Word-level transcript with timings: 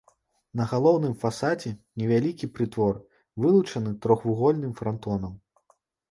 На 0.59 0.63
галоўным 0.69 1.11
фасадзе 1.23 1.73
невялікі 2.01 2.49
прытвор, 2.55 2.95
вылучаны 3.43 3.93
трохвугольным 4.05 4.73
франтонам. 4.81 5.37